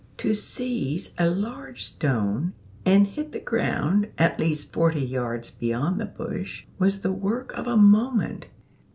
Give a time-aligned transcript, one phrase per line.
[0.17, 2.53] To seize a large stone
[2.87, 7.67] and hit the ground at least forty yards beyond the bush was the work of
[7.67, 8.47] a moment.